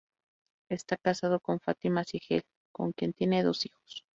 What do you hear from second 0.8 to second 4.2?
casado con Fátima Siegel, con quien tiene dos hijos.